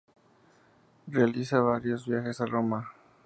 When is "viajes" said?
2.07-2.41